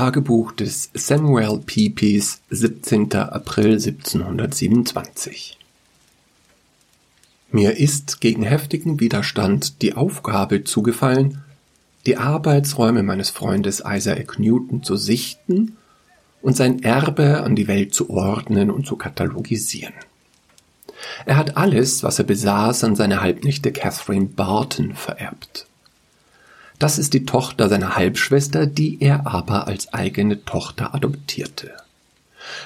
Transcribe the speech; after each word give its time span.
Tagebuch 0.00 0.52
des 0.52 0.88
Samuel 0.94 1.58
Pepys, 1.58 2.40
17. 2.48 3.12
April 3.12 3.72
1727 3.72 5.58
Mir 7.50 7.76
ist 7.76 8.22
gegen 8.22 8.42
heftigen 8.42 8.98
Widerstand 8.98 9.82
die 9.82 9.92
Aufgabe 9.92 10.64
zugefallen, 10.64 11.42
die 12.06 12.16
Arbeitsräume 12.16 13.02
meines 13.02 13.28
Freundes 13.28 13.82
Isaac 13.86 14.38
Newton 14.38 14.82
zu 14.82 14.96
sichten 14.96 15.76
und 16.40 16.56
sein 16.56 16.82
Erbe 16.82 17.42
an 17.42 17.54
die 17.54 17.68
Welt 17.68 17.92
zu 17.92 18.08
ordnen 18.08 18.70
und 18.70 18.86
zu 18.86 18.96
katalogisieren. 18.96 19.92
Er 21.26 21.36
hat 21.36 21.58
alles, 21.58 22.02
was 22.02 22.18
er 22.18 22.24
besaß, 22.24 22.84
an 22.84 22.96
seine 22.96 23.20
Halbnichte 23.20 23.70
Catherine 23.70 24.30
Barton 24.34 24.94
vererbt. 24.94 25.66
Das 26.80 26.98
ist 26.98 27.12
die 27.12 27.26
Tochter 27.26 27.68
seiner 27.68 27.94
Halbschwester, 27.94 28.66
die 28.66 29.02
er 29.02 29.26
aber 29.26 29.66
als 29.68 29.92
eigene 29.92 30.46
Tochter 30.46 30.94
adoptierte. 30.94 31.72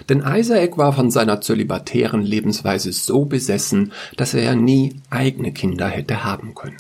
Denn 0.09 0.23
Isaac 0.25 0.79
war 0.79 0.93
von 0.93 1.11
seiner 1.11 1.41
zölibatären 1.41 2.23
Lebensweise 2.23 2.93
so 2.93 3.25
besessen, 3.25 3.93
dass 4.17 4.33
er 4.33 4.45
ja 4.45 4.55
nie 4.55 5.01
eigene 5.11 5.53
Kinder 5.53 5.89
hätte 5.89 6.23
haben 6.23 6.55
können. 6.55 6.77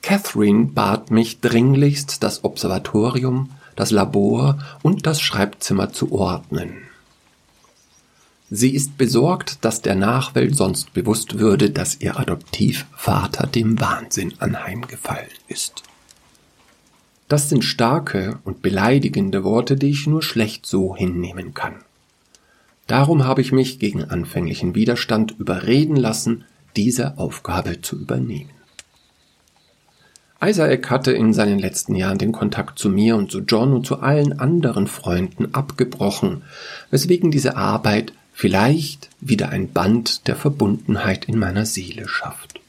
Catherine 0.00 0.66
bat 0.66 1.10
mich 1.10 1.40
dringlichst, 1.40 2.22
das 2.22 2.44
Observatorium, 2.44 3.50
das 3.74 3.90
Labor 3.90 4.58
und 4.82 5.06
das 5.06 5.20
Schreibzimmer 5.20 5.92
zu 5.92 6.12
ordnen. 6.12 6.87
Sie 8.50 8.74
ist 8.74 8.96
besorgt, 8.96 9.64
dass 9.64 9.82
der 9.82 9.94
Nachwelt 9.94 10.56
sonst 10.56 10.94
bewusst 10.94 11.38
würde, 11.38 11.70
dass 11.70 12.00
ihr 12.00 12.18
Adoptivvater 12.18 13.46
dem 13.46 13.78
Wahnsinn 13.78 14.32
anheimgefallen 14.38 15.28
ist. 15.48 15.82
Das 17.28 17.50
sind 17.50 17.62
starke 17.62 18.38
und 18.44 18.62
beleidigende 18.62 19.44
Worte, 19.44 19.76
die 19.76 19.90
ich 19.90 20.06
nur 20.06 20.22
schlecht 20.22 20.64
so 20.64 20.96
hinnehmen 20.96 21.52
kann. 21.52 21.74
Darum 22.86 23.24
habe 23.24 23.42
ich 23.42 23.52
mich 23.52 23.78
gegen 23.78 24.04
anfänglichen 24.04 24.74
Widerstand 24.74 25.34
überreden 25.38 25.96
lassen, 25.96 26.44
diese 26.74 27.18
Aufgabe 27.18 27.82
zu 27.82 27.96
übernehmen. 28.00 28.50
Isaac 30.40 30.88
hatte 30.88 31.12
in 31.12 31.34
seinen 31.34 31.58
letzten 31.58 31.96
Jahren 31.96 32.16
den 32.16 32.32
Kontakt 32.32 32.78
zu 32.78 32.88
mir 32.88 33.16
und 33.16 33.30
zu 33.30 33.40
John 33.40 33.74
und 33.74 33.86
zu 33.86 34.00
allen 34.00 34.38
anderen 34.38 34.86
Freunden 34.86 35.52
abgebrochen, 35.52 36.44
weswegen 36.90 37.30
diese 37.30 37.56
Arbeit 37.56 38.12
vielleicht 38.38 39.10
wieder 39.20 39.48
ein 39.48 39.72
Band 39.72 40.28
der 40.28 40.36
Verbundenheit 40.36 41.24
in 41.24 41.40
meiner 41.40 41.66
Seele 41.66 42.06
schafft. 42.06 42.60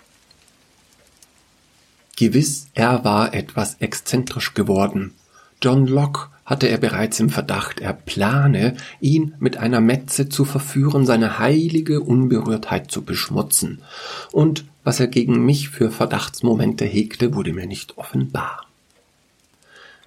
Gewiss, 2.17 2.69
er 2.73 3.03
war 3.03 3.35
etwas 3.35 3.75
exzentrisch 3.75 4.55
geworden. 4.55 5.13
John 5.61 5.85
Locke 5.85 6.29
hatte 6.43 6.67
er 6.67 6.79
bereits 6.79 7.19
im 7.19 7.29
Verdacht, 7.29 7.81
er 7.81 7.93
plane, 7.93 8.77
ihn 8.99 9.35
mit 9.37 9.57
einer 9.57 9.79
Metze 9.79 10.27
zu 10.27 10.43
verführen, 10.43 11.05
seine 11.05 11.37
heilige 11.37 12.01
Unberührtheit 12.01 12.89
zu 12.89 13.03
beschmutzen. 13.03 13.83
Und 14.31 14.65
was 14.83 14.99
er 14.99 15.07
gegen 15.07 15.45
mich 15.45 15.69
für 15.69 15.91
Verdachtsmomente 15.91 16.85
hegte, 16.85 17.35
wurde 17.35 17.53
mir 17.53 17.67
nicht 17.67 17.95
offenbar. 17.99 18.65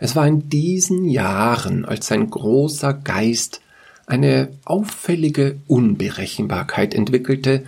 Es 0.01 0.17
war 0.17 0.27
in 0.27 0.49
diesen 0.49 1.09
Jahren, 1.09 1.85
als 1.85 2.09
sein 2.09 2.29
großer 2.29 2.95
Geist 2.95 3.61
eine 4.07 4.49
auffällige 4.65 5.61
Unberechenbarkeit 5.67 6.95
entwickelte, 6.95 7.65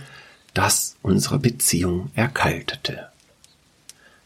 das 0.53 0.95
unsere 1.01 1.39
Beziehung 1.39 2.11
erkaltete. 2.15 3.09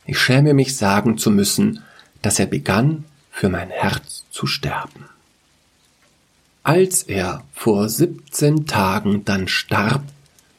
Ich 0.06 0.20
schäme 0.20 0.54
mich 0.54 0.76
sagen 0.76 1.18
zu 1.18 1.32
müssen, 1.32 1.84
dass 2.22 2.40
er 2.40 2.48
begann, 2.48 3.06
für 3.32 3.50
mein 3.50 3.70
Herz 3.70 4.26
zu 4.32 4.48
sterben. 4.48 5.06
Als 6.64 7.04
er 7.04 7.44
vor 7.54 7.90
siebzehn 7.90 8.66
Tagen 8.66 9.24
dann 9.24 9.48
starb, 9.48 10.04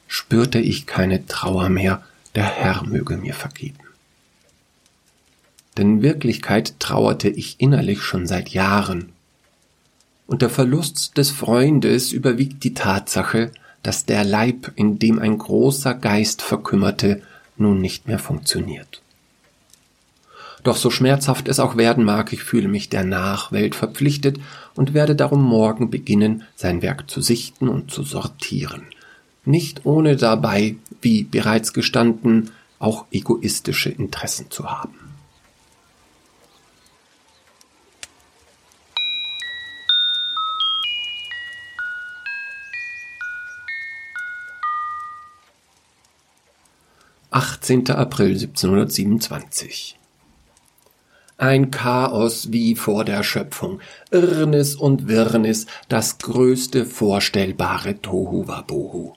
spürte 0.07 0.59
ich 0.59 0.87
keine 0.87 1.25
Trauer 1.27 1.69
mehr, 1.69 2.03
der 2.33 2.45
Herr 2.45 2.83
möge 2.83 3.17
mir 3.17 3.33
vergeben. 3.33 3.77
Denn 5.77 5.97
in 5.97 6.01
Wirklichkeit 6.01 6.79
trauerte 6.79 7.29
ich 7.29 7.61
innerlich 7.61 8.01
schon 8.01 8.27
seit 8.27 8.49
Jahren 8.49 9.13
und 10.27 10.41
der 10.41 10.49
Verlust 10.49 11.17
des 11.17 11.31
Freundes 11.31 12.11
überwiegt 12.11 12.63
die 12.63 12.73
Tatsache, 12.73 13.51
dass 13.83 14.05
der 14.05 14.23
Leib, 14.23 14.71
in 14.75 14.99
dem 14.99 15.19
ein 15.19 15.37
großer 15.37 15.93
Geist 15.93 16.41
verkümmerte, 16.41 17.21
nun 17.57 17.81
nicht 17.81 18.07
mehr 18.07 18.19
funktioniert. 18.19 19.01
Doch 20.63 20.75
so 20.75 20.91
schmerzhaft 20.91 21.47
es 21.47 21.59
auch 21.59 21.75
werden 21.75 22.03
mag, 22.03 22.33
ich 22.33 22.43
fühle 22.43 22.67
mich 22.67 22.89
der 22.89 23.03
Nachwelt 23.03 23.73
verpflichtet 23.73 24.39
und 24.75 24.93
werde 24.93 25.15
darum 25.15 25.41
morgen 25.41 25.89
beginnen, 25.89 26.43
sein 26.55 26.81
Werk 26.81 27.09
zu 27.09 27.21
sichten 27.21 27.67
und 27.67 27.89
zu 27.89 28.03
sortieren. 28.03 28.83
Nicht 29.43 29.85
ohne 29.85 30.17
dabei, 30.17 30.75
wie 31.01 31.23
bereits 31.23 31.73
gestanden, 31.73 32.51
auch 32.77 33.05
egoistische 33.11 33.89
Interessen 33.89 34.51
zu 34.51 34.69
haben. 34.69 35.00
18. 47.33 47.89
April 47.91 48.31
1727 48.31 49.97
ein 51.37 51.71
Chaos 51.71 52.51
wie 52.51 52.75
vor 52.75 53.03
der 53.03 53.23
Schöpfung, 53.23 53.79
Irrnis 54.11 54.75
und 54.75 55.07
Wirrnis, 55.07 55.65
das 55.89 56.19
größte 56.19 56.85
vorstellbare 56.85 57.99
Tohuwabohu. 57.99 59.13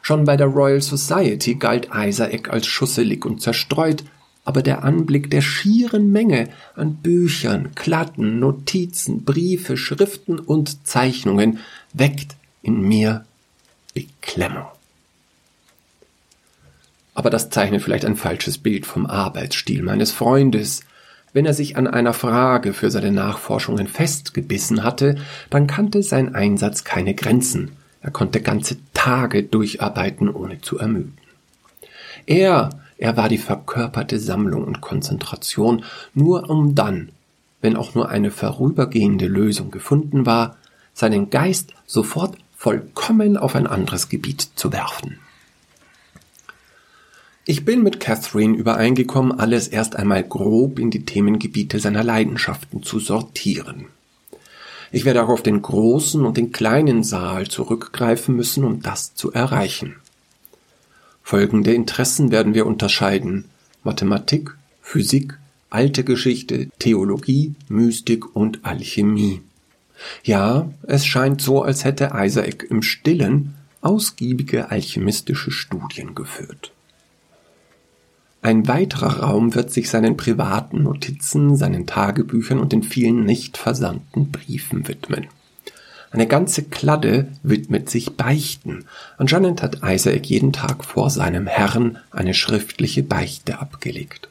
Schon 0.00 0.24
bei 0.24 0.36
der 0.36 0.48
Royal 0.48 0.80
Society 0.80 1.54
galt 1.54 1.90
Isaac 1.94 2.50
als 2.50 2.66
schusselig 2.66 3.24
und 3.24 3.42
zerstreut, 3.42 4.02
aber 4.44 4.62
der 4.62 4.82
Anblick 4.82 5.30
der 5.30 5.42
schieren 5.42 6.10
Menge 6.10 6.48
an 6.74 6.96
Büchern, 6.96 7.76
Klatten, 7.76 8.40
Notizen, 8.40 9.24
Briefe, 9.24 9.76
Schriften 9.76 10.40
und 10.40 10.86
Zeichnungen 10.86 11.60
weckt 11.92 12.34
in 12.62 12.80
mir 12.80 13.24
Beklemmung. 13.94 14.66
Aber 17.14 17.30
das 17.30 17.50
zeichnet 17.50 17.82
vielleicht 17.82 18.04
ein 18.04 18.16
falsches 18.16 18.58
Bild 18.58 18.86
vom 18.86 19.06
Arbeitsstil 19.06 19.82
meines 19.82 20.12
Freundes. 20.12 20.82
Wenn 21.32 21.46
er 21.46 21.54
sich 21.54 21.76
an 21.76 21.86
einer 21.86 22.12
Frage 22.12 22.72
für 22.72 22.90
seine 22.90 23.12
Nachforschungen 23.12 23.86
festgebissen 23.86 24.82
hatte, 24.82 25.16
dann 25.50 25.66
kannte 25.66 26.02
sein 26.02 26.34
Einsatz 26.34 26.84
keine 26.84 27.14
Grenzen. 27.14 27.72
Er 28.00 28.10
konnte 28.10 28.40
ganze 28.40 28.76
Tage 28.94 29.42
durcharbeiten, 29.42 30.28
ohne 30.28 30.60
zu 30.60 30.78
ermüden. 30.78 31.16
Er, 32.26 32.70
er 32.98 33.16
war 33.16 33.28
die 33.28 33.38
verkörperte 33.38 34.18
Sammlung 34.18 34.64
und 34.64 34.80
Konzentration, 34.80 35.84
nur 36.14 36.50
um 36.50 36.74
dann, 36.74 37.10
wenn 37.60 37.76
auch 37.76 37.94
nur 37.94 38.08
eine 38.08 38.30
vorübergehende 38.30 39.26
Lösung 39.26 39.70
gefunden 39.70 40.26
war, 40.26 40.56
seinen 40.94 41.30
Geist 41.30 41.74
sofort 41.86 42.36
vollkommen 42.56 43.36
auf 43.36 43.54
ein 43.54 43.66
anderes 43.66 44.08
Gebiet 44.08 44.50
zu 44.56 44.72
werfen. 44.72 45.18
Ich 47.44 47.64
bin 47.64 47.82
mit 47.82 47.98
Catherine 47.98 48.56
übereingekommen, 48.56 49.38
alles 49.38 49.66
erst 49.66 49.96
einmal 49.96 50.22
grob 50.22 50.78
in 50.78 50.92
die 50.92 51.04
Themengebiete 51.04 51.80
seiner 51.80 52.04
Leidenschaften 52.04 52.84
zu 52.84 53.00
sortieren. 53.00 53.86
Ich 54.92 55.04
werde 55.04 55.24
auch 55.24 55.28
auf 55.28 55.42
den 55.42 55.60
großen 55.60 56.24
und 56.24 56.36
den 56.36 56.52
kleinen 56.52 57.02
Saal 57.02 57.48
zurückgreifen 57.48 58.36
müssen, 58.36 58.62
um 58.62 58.80
das 58.80 59.14
zu 59.14 59.32
erreichen. 59.32 59.96
Folgende 61.24 61.74
Interessen 61.74 62.30
werden 62.30 62.54
wir 62.54 62.64
unterscheiden 62.64 63.46
Mathematik, 63.82 64.54
Physik, 64.80 65.36
alte 65.70 66.04
Geschichte, 66.04 66.68
Theologie, 66.78 67.54
Mystik 67.68 68.36
und 68.36 68.64
Alchemie. 68.64 69.40
Ja, 70.22 70.70
es 70.82 71.06
scheint 71.06 71.40
so, 71.40 71.62
als 71.62 71.84
hätte 71.84 72.12
Isaac 72.14 72.64
im 72.68 72.82
stillen 72.82 73.54
ausgiebige 73.80 74.70
alchemistische 74.70 75.50
Studien 75.50 76.14
geführt. 76.14 76.72
Ein 78.42 78.66
weiterer 78.66 79.20
Raum 79.20 79.54
wird 79.54 79.70
sich 79.70 79.88
seinen 79.88 80.16
privaten 80.16 80.82
Notizen, 80.82 81.56
seinen 81.56 81.86
Tagebüchern 81.86 82.58
und 82.58 82.72
den 82.72 82.82
vielen 82.82 83.24
nicht 83.24 83.56
versandten 83.56 84.32
Briefen 84.32 84.88
widmen. 84.88 85.28
Eine 86.10 86.26
ganze 86.26 86.64
Kladde 86.64 87.28
widmet 87.44 87.88
sich 87.88 88.16
Beichten. 88.16 88.84
Anscheinend 89.16 89.62
hat 89.62 89.78
Isaac 89.84 90.26
jeden 90.26 90.52
Tag 90.52 90.84
vor 90.84 91.08
seinem 91.08 91.46
Herrn 91.46 91.98
eine 92.10 92.34
schriftliche 92.34 93.04
Beichte 93.04 93.60
abgelegt. 93.60 94.28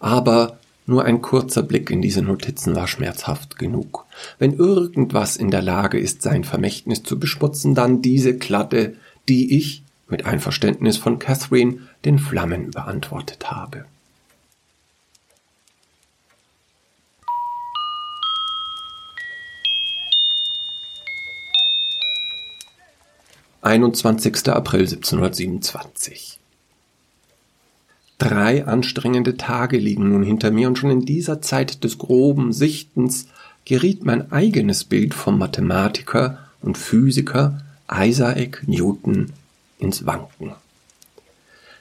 Aber 0.00 0.58
nur 0.84 1.04
ein 1.04 1.22
kurzer 1.22 1.62
Blick 1.62 1.90
in 1.90 2.02
diese 2.02 2.22
Notizen 2.22 2.74
war 2.74 2.88
schmerzhaft 2.88 3.58
genug. 3.58 4.06
Wenn 4.38 4.54
irgendwas 4.54 5.36
in 5.36 5.50
der 5.50 5.62
Lage 5.62 6.00
ist, 6.00 6.22
sein 6.22 6.44
Vermächtnis 6.44 7.02
zu 7.04 7.18
beschmutzen, 7.18 7.74
dann 7.74 8.02
diese 8.02 8.36
Kladde, 8.36 8.96
die 9.28 9.56
ich, 9.56 9.84
mit 10.08 10.26
Einverständnis 10.26 10.96
von 10.96 11.18
Catherine 11.18 11.80
den 12.04 12.18
Flammen 12.18 12.70
beantwortet 12.70 13.50
habe. 13.50 13.84
Einundzwanzigster 23.60 24.56
April 24.56 24.82
1727. 24.82 26.38
Drei 28.16 28.66
anstrengende 28.66 29.36
Tage 29.36 29.78
liegen 29.78 30.08
nun 30.08 30.22
hinter 30.22 30.50
mir 30.50 30.68
und 30.68 30.78
schon 30.78 30.90
in 30.90 31.04
dieser 31.04 31.42
Zeit 31.42 31.84
des 31.84 31.98
groben 31.98 32.52
Sichtens 32.52 33.28
geriet 33.64 34.04
mein 34.04 34.32
eigenes 34.32 34.84
Bild 34.84 35.12
vom 35.12 35.38
Mathematiker 35.38 36.38
und 36.62 36.78
Physiker 36.78 37.62
Isaac 37.92 38.62
Newton 38.66 39.32
ins 39.78 40.06
Wanken. 40.06 40.52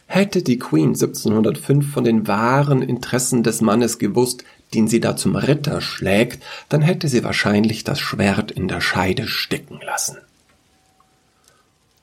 Hätte 0.06 0.42
die 0.42 0.58
Queen 0.58 0.90
1705 0.90 1.92
von 1.92 2.06
den 2.06 2.28
wahren 2.28 2.82
Interessen 2.82 3.44
des 3.44 3.60
Mannes 3.62 4.00
gewusst, 4.00 4.46
den 4.74 4.88
sie 4.88 5.00
da 5.00 5.16
zum 5.16 5.36
Ritter 5.36 5.82
schlägt, 5.82 6.44
dann 6.70 6.82
hätte 6.82 7.10
sie 7.10 7.24
wahrscheinlich 7.24 7.84
das 7.84 8.00
Schwert 8.00 8.52
in 8.52 8.68
der 8.68 8.82
Scheide 8.82 9.28
stecken 9.28 9.80
lassen. 9.86 10.18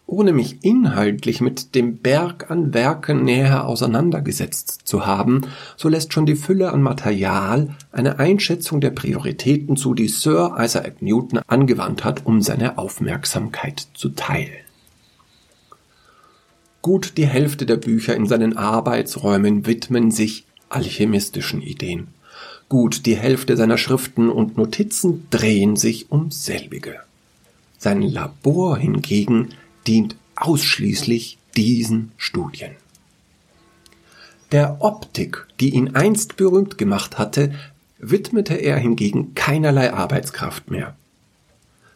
Ohne 0.07 0.35
mich 0.35 0.63
inhaltlich 0.63 1.41
mit 1.41 1.75
dem 1.75 1.97
Berg 1.97 2.51
an 2.51 2.75
Werken 2.75 3.25
näher 3.25 3.67
auseinandergesetzt 3.67 4.83
zu 4.85 5.07
haben, 5.07 5.43
so 5.77 5.89
lässt 5.89 6.13
schon 6.13 6.27
die 6.27 6.37
Fülle 6.37 6.73
an 6.73 6.83
Material 6.83 7.75
eine 7.91 8.19
Einschätzung 8.19 8.83
der 8.83 8.91
Prioritäten 8.91 9.77
zu, 9.77 9.95
die 9.95 10.09
Sir 10.09 10.57
Isaac 10.59 11.01
Newton 11.01 11.41
angewandt 11.47 12.05
hat, 12.05 12.27
um 12.27 12.43
seine 12.43 12.77
Aufmerksamkeit 12.77 13.87
zu 13.95 14.11
teilen. 14.11 14.64
Gut 16.85 17.15
die 17.17 17.27
Hälfte 17.27 17.65
der 17.65 17.79
Bücher 17.79 18.15
in 18.15 18.27
seinen 18.27 18.59
Arbeitsräumen 18.59 19.65
widmen 19.65 20.11
sich 20.11 20.45
alchemistischen 20.69 21.63
Ideen. 21.63 22.09
Gut 22.69 23.07
die 23.07 23.17
Hälfte 23.17 23.57
seiner 23.57 23.79
Schriften 23.79 24.29
und 24.29 24.59
Notizen 24.59 25.27
drehen 25.31 25.77
sich 25.77 26.13
um 26.13 26.31
selbige. 26.31 26.97
Sein 27.79 28.03
Labor 28.03 28.77
hingegen 28.77 29.55
dient 29.87 30.17
ausschließlich 30.37 31.39
diesen 31.57 32.13
Studien. 32.19 32.73
Der 34.53 34.77
Optik, 34.81 35.47
die 35.61 35.71
ihn 35.71 35.95
einst 35.95 36.37
berühmt 36.37 36.77
gemacht 36.77 37.17
hatte, 37.17 37.55
widmete 37.99 38.57
er 38.57 38.77
hingegen 38.77 39.35
keinerlei 39.35 39.91
Arbeitskraft 39.91 40.71
mehr. 40.71 40.95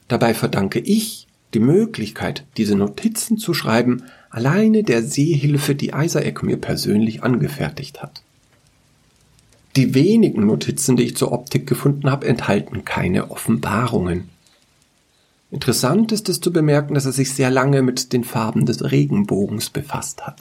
Dabei 0.09 0.33
verdanke 0.33 0.79
ich 0.79 1.27
die 1.53 1.61
Möglichkeit, 1.61 2.47
diese 2.57 2.75
Notizen 2.75 3.37
zu 3.37 3.53
schreiben, 3.53 4.05
alleine 4.31 4.83
der 4.83 5.03
Sehhilfe, 5.03 5.75
die 5.75 5.93
Isaac 5.95 6.43
mir 6.43 6.57
persönlich 6.57 7.23
angefertigt 7.23 8.03
hat. 8.03 8.23
Die 9.77 9.95
wenigen 9.95 10.47
Notizen, 10.47 10.97
die 10.97 11.05
ich 11.05 11.17
zur 11.17 11.33
Optik 11.33 11.67
gefunden 11.67 12.11
habe, 12.11 12.27
enthalten 12.27 12.85
keine 12.85 13.31
Offenbarungen. 13.31 14.29
Interessant 15.51 16.13
ist 16.13 16.29
es 16.29 16.41
zu 16.41 16.53
bemerken, 16.53 16.95
dass 16.95 17.07
er 17.07 17.13
sich 17.13 17.33
sehr 17.33 17.51
lange 17.51 17.83
mit 17.83 18.13
den 18.13 18.25
Farben 18.25 18.67
des 18.67 18.91
Regenbogens 18.91 19.71
befasst 19.71 20.27
hat. 20.27 20.37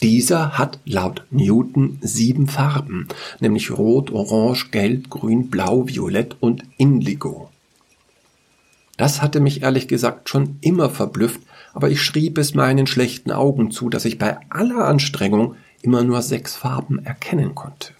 Dieser 0.00 0.56
hat 0.56 0.78
laut 0.84 1.24
Newton 1.30 1.98
sieben 2.00 2.46
Farben, 2.46 3.08
nämlich 3.40 3.72
Rot, 3.72 4.12
Orange, 4.12 4.70
Gelb, 4.70 5.10
Grün, 5.10 5.50
Blau, 5.50 5.88
Violett 5.88 6.36
und 6.38 6.62
Indigo. 6.76 7.50
Das 8.96 9.20
hatte 9.20 9.40
mich 9.40 9.62
ehrlich 9.62 9.88
gesagt 9.88 10.28
schon 10.28 10.58
immer 10.60 10.90
verblüfft, 10.90 11.40
aber 11.74 11.90
ich 11.90 12.02
schrieb 12.02 12.38
es 12.38 12.54
meinen 12.54 12.86
schlechten 12.86 13.30
Augen 13.30 13.70
zu, 13.70 13.88
dass 13.88 14.04
ich 14.04 14.18
bei 14.18 14.38
aller 14.50 14.86
Anstrengung 14.86 15.56
immer 15.82 16.02
nur 16.02 16.22
sechs 16.22 16.56
Farben 16.56 17.04
erkennen 17.04 17.54
konnte. 17.54 17.92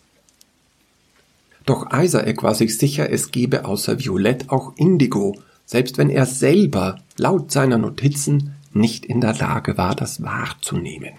Doch 1.64 1.92
Isaac 1.92 2.42
war 2.42 2.54
sich 2.54 2.78
sicher, 2.78 3.10
es 3.10 3.30
gebe 3.30 3.66
außer 3.66 3.98
Violett 3.98 4.50
auch 4.50 4.72
Indigo, 4.76 5.36
selbst 5.66 5.98
wenn 5.98 6.08
er 6.08 6.24
selber 6.24 7.00
laut 7.18 7.52
seiner 7.52 7.76
Notizen 7.76 8.54
nicht 8.72 9.04
in 9.04 9.20
der 9.20 9.34
Lage 9.34 9.76
war, 9.76 9.94
das 9.94 10.22
wahrzunehmen. 10.22 11.12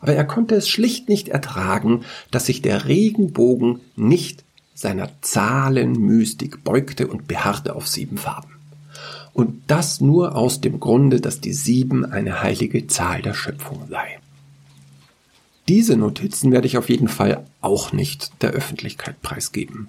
Aber 0.00 0.14
er 0.14 0.24
konnte 0.24 0.54
es 0.54 0.68
schlicht 0.68 1.08
nicht 1.10 1.28
ertragen, 1.28 2.04
dass 2.30 2.46
sich 2.46 2.62
der 2.62 2.86
Regenbogen 2.86 3.80
nicht 3.96 4.44
seiner 4.74 5.10
Zahlenmystik 5.20 6.64
beugte 6.64 7.06
und 7.06 7.28
beharrte 7.28 7.74
auf 7.74 7.86
sieben 7.86 8.16
Farben. 8.16 8.49
Und 9.40 9.62
das 9.68 10.02
nur 10.02 10.36
aus 10.36 10.60
dem 10.60 10.80
Grunde, 10.80 11.18
dass 11.18 11.40
die 11.40 11.54
sieben 11.54 12.04
eine 12.04 12.42
heilige 12.42 12.86
Zahl 12.88 13.22
der 13.22 13.32
Schöpfung 13.32 13.88
sei. 13.88 14.18
Diese 15.66 15.96
Notizen 15.96 16.52
werde 16.52 16.66
ich 16.66 16.76
auf 16.76 16.90
jeden 16.90 17.08
Fall 17.08 17.46
auch 17.62 17.94
nicht 17.94 18.32
der 18.42 18.50
Öffentlichkeit 18.50 19.22
preisgeben. 19.22 19.88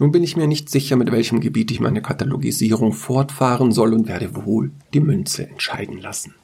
Nun 0.00 0.10
bin 0.10 0.24
ich 0.24 0.36
mir 0.36 0.48
nicht 0.48 0.68
sicher, 0.68 0.96
mit 0.96 1.12
welchem 1.12 1.38
Gebiet 1.38 1.70
ich 1.70 1.78
meine 1.78 2.02
Katalogisierung 2.02 2.92
fortfahren 2.92 3.70
soll 3.70 3.94
und 3.94 4.08
werde 4.08 4.34
wohl 4.34 4.72
die 4.94 4.98
Münze 4.98 5.48
entscheiden 5.48 6.00
lassen. 6.00 6.34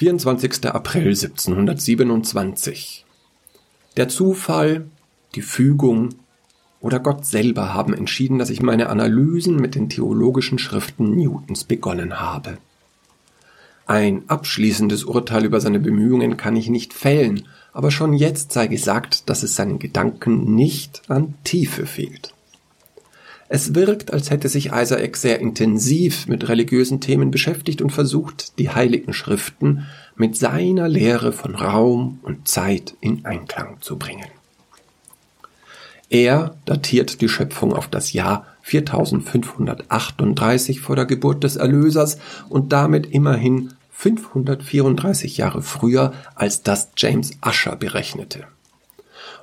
Vierundzwanzigster 0.00 0.74
April 0.74 1.08
1727 1.08 3.04
Der 3.98 4.08
Zufall, 4.08 4.86
die 5.34 5.42
Fügung 5.42 6.14
oder 6.80 7.00
Gott 7.00 7.26
selber 7.26 7.74
haben 7.74 7.92
entschieden, 7.92 8.38
dass 8.38 8.48
ich 8.48 8.62
meine 8.62 8.88
Analysen 8.88 9.56
mit 9.56 9.74
den 9.74 9.90
theologischen 9.90 10.58
Schriften 10.58 11.14
Newtons 11.14 11.64
begonnen 11.64 12.18
habe. 12.18 12.56
Ein 13.84 14.22
abschließendes 14.26 15.04
Urteil 15.04 15.44
über 15.44 15.60
seine 15.60 15.80
Bemühungen 15.80 16.38
kann 16.38 16.56
ich 16.56 16.70
nicht 16.70 16.94
fällen, 16.94 17.46
aber 17.74 17.90
schon 17.90 18.14
jetzt 18.14 18.52
sei 18.52 18.68
gesagt, 18.68 19.28
dass 19.28 19.42
es 19.42 19.54
seinen 19.54 19.78
Gedanken 19.78 20.54
nicht 20.54 21.02
an 21.08 21.34
Tiefe 21.44 21.84
fehlt. 21.84 22.32
Es 23.52 23.74
wirkt, 23.74 24.12
als 24.12 24.30
hätte 24.30 24.48
sich 24.48 24.70
Isaac 24.72 25.16
sehr 25.16 25.40
intensiv 25.40 26.28
mit 26.28 26.48
religiösen 26.48 27.00
Themen 27.00 27.32
beschäftigt 27.32 27.82
und 27.82 27.90
versucht, 27.90 28.56
die 28.60 28.70
heiligen 28.70 29.12
Schriften 29.12 29.88
mit 30.14 30.36
seiner 30.36 30.86
Lehre 30.86 31.32
von 31.32 31.56
Raum 31.56 32.20
und 32.22 32.46
Zeit 32.46 32.94
in 33.00 33.24
Einklang 33.24 33.78
zu 33.80 33.98
bringen. 33.98 34.28
Er 36.10 36.54
datiert 36.64 37.20
die 37.22 37.28
Schöpfung 37.28 37.72
auf 37.72 37.88
das 37.88 38.12
Jahr 38.12 38.46
4538 38.62 40.80
vor 40.80 40.94
der 40.94 41.06
Geburt 41.06 41.42
des 41.42 41.56
Erlösers 41.56 42.18
und 42.48 42.72
damit 42.72 43.06
immerhin 43.06 43.72
534 43.90 45.38
Jahre 45.38 45.62
früher, 45.62 46.12
als 46.36 46.62
das 46.62 46.90
James 46.96 47.32
Usher 47.44 47.74
berechnete. 47.74 48.44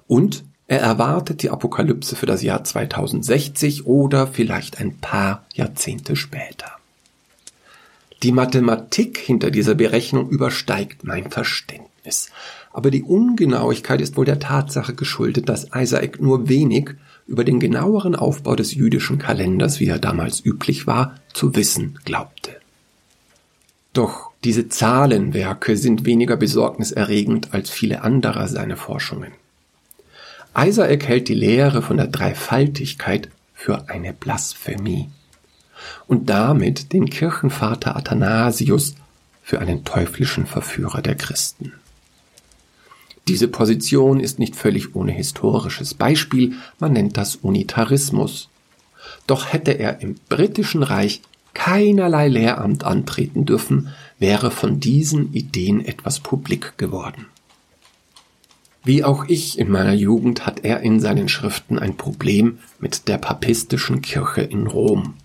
Und 0.08 0.46
er 0.68 0.80
erwartet 0.80 1.44
die 1.44 1.50
Apokalypse 1.50 2.16
für 2.16 2.26
das 2.26 2.44
Jahr 2.44 2.64
2060 2.64 3.86
oder 3.86 4.28
vielleicht 4.28 4.80
ein 4.80 4.98
paar 4.98 5.46
Jahrzehnte 5.54 6.16
später. 6.16 6.72
Die 8.24 8.32
Mathematik 8.32 9.18
hinter 9.18 9.52
dieser 9.52 9.76
Berechnung 9.76 10.30
übersteigt 10.30 11.04
mein 11.04 11.30
Verständnis 11.32 12.32
aber 12.78 12.92
die 12.92 13.02
Ungenauigkeit 13.02 14.02
ist 14.02 14.18
wohl 14.18 14.26
der 14.26 14.38
Tatsache 14.38 14.94
geschuldet, 14.94 15.50
dass 15.50 15.70
Isaac 15.74 16.22
nur 16.22 16.48
wenig 16.48 16.92
über 17.26 17.44
den 17.44 17.60
genaueren 17.60 18.16
Aufbau 18.16 18.56
des 18.56 18.76
jüdischen 18.76 19.18
Kalenders, 19.18 19.80
wie 19.80 19.88
er 19.88 19.98
damals 19.98 20.46
üblich 20.46 20.86
war, 20.86 21.16
zu 21.34 21.56
wissen 21.56 21.98
glaubte. 22.06 22.52
Doch 23.94 24.30
diese 24.44 24.70
Zahlenwerke 24.70 25.76
sind 25.76 26.06
weniger 26.06 26.38
besorgniserregend 26.38 27.52
als 27.52 27.72
viele 27.72 28.04
andere 28.04 28.48
seiner 28.48 28.78
Forschungen. 28.78 29.32
Isaac 30.60 31.08
hält 31.08 31.28
die 31.28 31.36
Lehre 31.36 31.84
von 31.84 31.98
der 31.98 32.08
Dreifaltigkeit 32.08 33.30
für 33.54 33.90
eine 33.90 34.12
Blasphemie 34.12 35.10
und 36.08 36.32
damit 36.32 36.94
den 36.94 37.08
Kirchenvater 37.10 37.96
Athanasius 37.96 38.96
für 39.44 39.60
einen 39.60 39.86
teuflischen 39.86 40.48
Verführer 40.48 41.04
der 41.04 41.14
Christen. 41.14 41.74
Diese 43.28 43.48
Position 43.48 44.20
ist 44.20 44.40
nicht 44.40 44.56
völlig 44.56 44.96
ohne 44.96 45.12
historisches 45.12 45.94
Beispiel, 45.94 46.56
man 46.80 46.94
nennt 46.94 47.18
das 47.18 47.36
Unitarismus. 47.36 48.50
Doch 49.28 49.54
hätte 49.54 49.72
er 49.72 50.02
im 50.02 50.16
britischen 50.28 50.82
Reich 50.82 51.22
keinerlei 51.54 52.30
Lehramt 52.30 52.84
antreten 52.84 53.46
dürfen, 53.46 53.90
wäre 54.18 54.50
von 54.50 54.80
diesen 54.80 55.34
Ideen 55.34 55.86
etwas 55.86 56.20
publik 56.20 56.78
geworden. 56.78 57.28
Wie 58.88 59.04
auch 59.04 59.26
ich 59.28 59.60
in 59.60 59.70
meiner 59.70 59.92
Jugend 59.92 60.46
hat 60.46 60.64
er 60.64 60.80
in 60.80 61.02
seinen 61.02 61.28
Schriften 61.28 61.78
ein 61.78 61.98
Problem 61.98 62.60
mit 62.80 63.10
der 63.10 63.18
papistischen 63.18 64.02
Kirche 64.02 64.44
in 64.44 64.66
Rom. 64.66 65.16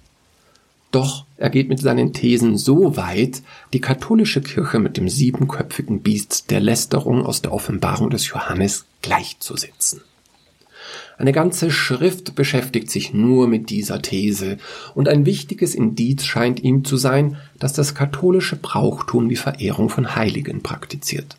Doch 0.91 1.27
er 1.37 1.49
geht 1.49 1.69
mit 1.69 1.79
seinen 1.79 2.13
Thesen 2.13 2.59
so 2.59 2.97
weit, 2.97 3.41
die 3.73 3.81
katholische 3.81 4.41
Kirche 4.41 4.81
mit 4.81 4.97
dem 4.97 5.09
siebenköpfigen 5.09 6.03
Biest 6.03 6.51
der 6.51 6.59
Lästerung 6.59 7.25
aus 7.25 7.41
der 7.41 7.53
Offenbarung 7.53 8.11
des 8.11 8.27
Johannes 8.27 8.85
gleichzusetzen. 9.01 10.01
Eine 11.17 11.31
ganze 11.31 11.71
Schrift 11.71 12.35
beschäftigt 12.35 12.91
sich 12.91 13.15
nur 13.15 13.47
mit 13.47 13.71
dieser 13.71 14.03
These, 14.03 14.59
und 14.97 15.09
ein 15.09 15.25
wichtiges 15.25 15.77
Indiz 15.77 16.25
scheint 16.25 16.59
ihm 16.65 16.85
zu 16.85 16.97
sein, 16.97 17.37
dass 17.61 17.73
das 17.75 17.95
katholische 17.95 18.57
Brauchtum 18.57 19.29
die 19.29 19.37
Verehrung 19.37 19.89
von 19.89 20.17
Heiligen 20.17 20.65
praktiziert. 20.65 21.37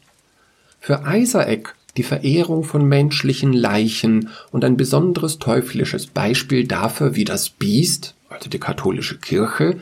Für 0.79 1.03
Isaac 1.05 1.75
die 1.97 2.03
Verehrung 2.03 2.63
von 2.63 2.85
menschlichen 2.85 3.53
Leichen 3.53 4.29
und 4.51 4.65
ein 4.65 4.77
besonderes 4.77 5.39
teuflisches 5.39 6.07
Beispiel 6.07 6.67
dafür, 6.67 7.15
wie 7.15 7.23
das 7.23 7.49
Biest, 7.49 8.15
also 8.29 8.49
die 8.49 8.59
katholische 8.59 9.19
Kirche, 9.19 9.79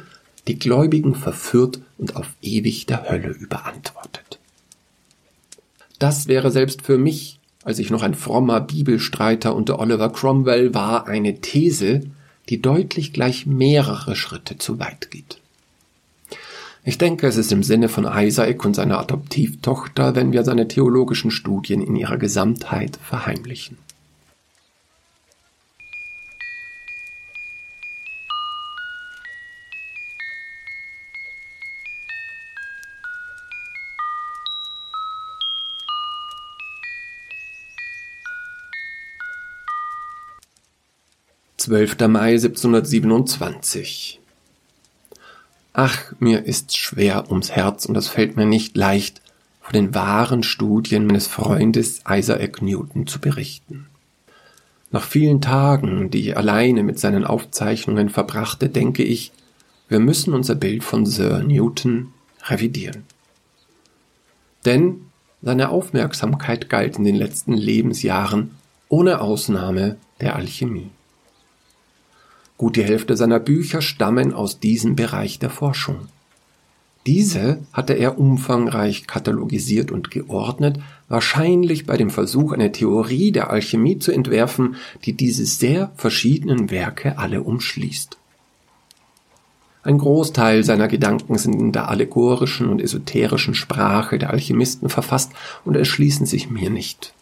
die 0.48 0.60
Gläubigen 0.60 1.16
verführt 1.16 1.80
und 1.98 2.16
auf 2.16 2.28
ewig 2.42 2.86
der 2.86 3.10
Hölle 3.10 3.30
überantwortet. 3.30 4.40
Das 6.00 6.28
wäre 6.28 6.52
selbst 6.52 6.82
für 6.82 6.98
mich, 6.98 7.40
als 7.64 7.80
ich 7.80 7.92
noch 7.92 8.02
ein 8.02 8.16
frommer 8.16 8.60
Bibelstreiter 8.60 9.56
unter 9.56 9.80
Oliver 9.80 10.12
Cromwell 10.12 10.74
war, 10.74 11.08
eine 11.08 11.42
These, 11.42 12.02
die 12.50 12.62
deutlich 12.62 13.14
gleich 13.14 13.46
mehrere 13.46 14.16
Schritte 14.16 14.58
zu 14.58 14.80
weit 14.80 15.12
geht. 15.12 15.41
Ich 16.84 16.98
denke, 16.98 17.28
es 17.28 17.38
ist 17.38 17.52
im 17.52 17.62
Sinne 17.62 17.90
von 17.90 18.08
Isaac 18.12 18.66
und 18.66 18.76
seiner 18.76 19.00
Adoptivtochter, 19.00 20.16
wenn 20.16 20.32
wir 20.32 20.44
seine 20.44 20.68
theologischen 20.68 21.30
Studien 21.30 21.82
in 21.82 21.96
ihrer 21.96 22.18
Gesamtheit 22.18 22.98
verheimlichen. 22.98 23.78
Zwölfter 41.58 42.08
Mai 42.08 42.32
1727 42.32 44.21
Ach, 45.74 46.14
mir 46.20 46.46
ist's 46.46 46.76
schwer 46.76 47.30
ums 47.30 47.52
Herz 47.52 47.86
und 47.86 47.96
es 47.96 48.08
fällt 48.08 48.36
mir 48.36 48.46
nicht 48.46 48.76
leicht, 48.76 49.22
von 49.62 49.74
den 49.74 49.96
wahren 49.96 50.44
Studien 50.44 51.06
meines 51.08 51.28
Freundes 51.28 52.02
Isaac 52.10 52.62
Newton 52.62 53.08
zu 53.08 53.20
berichten. 53.20 53.88
Nach 54.92 55.04
vielen 55.04 55.40
Tagen, 55.40 56.10
die 56.10 56.30
ich 56.30 56.38
alleine 56.38 56.84
mit 56.84 57.00
seinen 57.00 57.24
Aufzeichnungen 57.24 58.10
verbrachte, 58.10 58.68
denke 58.68 59.04
ich, 59.04 59.32
wir 59.88 60.00
müssen 60.00 60.34
unser 60.34 60.56
Bild 60.56 60.84
von 60.84 61.06
Sir 61.06 61.44
Newton 61.44 62.14
revidieren. 62.48 63.04
Denn 64.66 65.06
seine 65.42 65.70
Aufmerksamkeit 65.70 66.70
galt 66.70 66.98
in 66.98 67.04
den 67.04 67.16
letzten 67.16 67.54
Lebensjahren 67.54 68.52
ohne 68.90 69.22
Ausnahme 69.22 69.98
der 70.20 70.36
Alchemie. 70.36 70.90
Gut 72.62 72.76
die 72.76 72.84
Hälfte 72.84 73.18
seiner 73.18 73.40
Bücher 73.40 73.82
stammen 73.82 74.36
aus 74.36 74.60
diesem 74.60 74.96
Bereich 74.96 75.40
der 75.40 75.50
Forschung. 75.50 75.96
Diese 77.08 77.58
hatte 77.74 77.94
er 77.94 78.20
umfangreich 78.20 79.08
katalogisiert 79.08 79.92
und 79.92 80.12
geordnet, 80.12 80.80
wahrscheinlich 81.10 81.88
bei 81.88 81.98
dem 81.98 82.12
Versuch, 82.12 82.52
eine 82.52 82.72
Theorie 82.72 83.32
der 83.32 83.50
Alchemie 83.50 83.98
zu 83.98 84.12
entwerfen, 84.12 84.76
die 85.06 85.14
diese 85.14 85.44
sehr 85.44 85.92
verschiedenen 85.96 86.70
Werke 86.70 87.18
alle 87.18 87.42
umschließt. 87.42 88.20
Ein 89.82 89.98
Großteil 89.98 90.64
seiner 90.64 90.88
Gedanken 90.88 91.40
sind 91.40 91.60
in 91.60 91.72
der 91.72 91.90
allegorischen 91.90 92.70
und 92.70 92.80
esoterischen 92.80 93.56
Sprache 93.56 94.20
der 94.20 94.30
Alchemisten 94.30 94.88
verfasst 94.88 95.32
und 95.66 95.76
erschließen 95.76 96.28
sich 96.28 96.52
mir 96.52 96.70
nicht. 96.70 97.16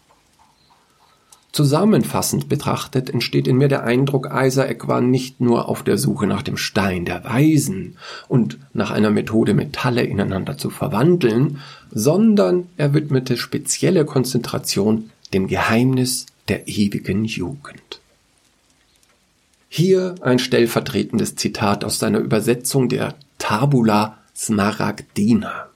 Zusammenfassend 1.52 2.48
betrachtet 2.48 3.10
entsteht 3.10 3.48
in 3.48 3.58
mir 3.58 3.70
der 3.70 3.84
Eindruck, 3.84 4.30
Isaac 4.32 4.88
war 4.88 5.02
nicht 5.02 5.42
nur 5.42 5.68
auf 5.68 5.82
der 5.82 5.98
Suche 5.98 6.28
nach 6.28 6.44
dem 6.44 6.58
Stein 6.58 7.06
der 7.06 7.24
Weisen 7.24 7.98
und 8.28 8.60
nach 8.74 8.92
einer 8.92 9.10
Methode, 9.10 9.56
Metalle 9.56 10.04
ineinander 10.04 10.58
zu 10.58 10.70
verwandeln, 10.70 11.60
sondern 11.92 12.68
er 12.78 12.94
widmete 12.94 13.36
spezielle 13.36 14.06
Konzentration 14.06 15.10
dem 15.34 15.48
Geheimnis 15.48 16.28
der 16.50 16.68
ewigen 16.68 17.26
Jugend. 17.26 18.00
Hier 19.70 20.16
ein 20.22 20.40
stellvertretendes 20.40 21.36
Zitat 21.36 21.84
aus 21.84 22.00
seiner 22.00 22.20
Übersetzung 22.20 22.90
der 22.90 23.16
Tabula 23.38 24.18
Smaragdina. 24.36 25.69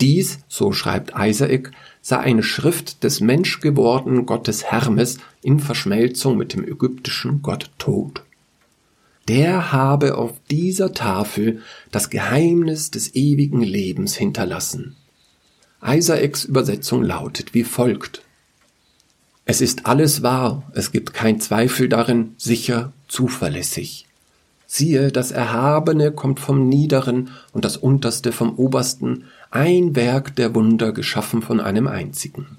Dies, 0.00 0.38
so 0.48 0.72
schreibt 0.72 1.12
Isaac, 1.16 1.72
sei 2.02 2.18
eine 2.18 2.42
Schrift 2.42 3.02
des 3.02 3.20
menschgewordenen 3.20 4.26
Gottes 4.26 4.64
Hermes 4.64 5.18
in 5.42 5.58
Verschmelzung 5.58 6.36
mit 6.36 6.52
dem 6.54 6.64
ägyptischen 6.64 7.42
Gott 7.42 7.70
Tod. 7.78 8.22
Der 9.26 9.72
habe 9.72 10.16
auf 10.16 10.34
dieser 10.50 10.92
Tafel 10.92 11.62
das 11.90 12.10
Geheimnis 12.10 12.90
des 12.90 13.14
ewigen 13.14 13.60
Lebens 13.60 14.14
hinterlassen. 14.14 14.96
Isaacs 15.84 16.44
Übersetzung 16.44 17.02
lautet 17.02 17.52
wie 17.52 17.64
folgt. 17.64 18.22
Es 19.44 19.60
ist 19.60 19.86
alles 19.86 20.22
wahr, 20.22 20.70
es 20.74 20.92
gibt 20.92 21.12
kein 21.12 21.40
Zweifel 21.40 21.88
darin, 21.88 22.34
sicher, 22.36 22.92
zuverlässig. 23.08 24.06
Siehe, 24.66 25.10
das 25.10 25.30
Erhabene 25.30 26.12
kommt 26.12 26.40
vom 26.40 26.68
Niederen 26.68 27.30
und 27.52 27.64
das 27.64 27.78
Unterste 27.78 28.32
vom 28.32 28.58
Obersten, 28.58 29.24
ein 29.50 29.96
Werk 29.96 30.36
der 30.36 30.54
Wunder 30.54 30.92
geschaffen 30.92 31.42
von 31.42 31.60
einem 31.60 31.86
einzigen. 31.86 32.58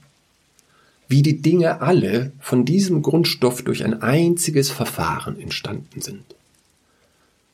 Wie 1.07 1.21
die 1.21 1.41
Dinge 1.41 1.81
alle 1.81 2.31
von 2.39 2.65
diesem 2.65 3.01
Grundstoff 3.01 3.63
durch 3.63 3.83
ein 3.83 4.01
einziges 4.01 4.69
Verfahren 4.69 5.39
entstanden 5.39 6.01
sind. 6.01 6.23